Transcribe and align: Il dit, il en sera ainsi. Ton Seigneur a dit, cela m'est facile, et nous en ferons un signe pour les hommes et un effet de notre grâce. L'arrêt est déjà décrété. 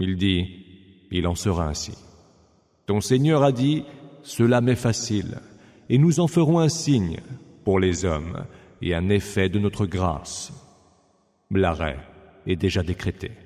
Il 0.00 0.16
dit, 0.16 0.64
il 1.10 1.26
en 1.26 1.34
sera 1.34 1.68
ainsi. 1.68 1.92
Ton 2.86 3.00
Seigneur 3.00 3.42
a 3.42 3.52
dit, 3.52 3.84
cela 4.22 4.60
m'est 4.60 4.74
facile, 4.74 5.38
et 5.88 5.98
nous 5.98 6.20
en 6.20 6.26
ferons 6.26 6.58
un 6.58 6.70
signe 6.70 7.20
pour 7.64 7.78
les 7.78 8.04
hommes 8.04 8.46
et 8.80 8.94
un 8.94 9.10
effet 9.10 9.48
de 9.48 9.58
notre 9.58 9.86
grâce. 9.86 10.52
L'arrêt 11.50 11.98
est 12.46 12.56
déjà 12.56 12.82
décrété. 12.82 13.30